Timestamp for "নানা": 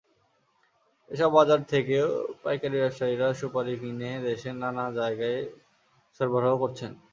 4.61-4.85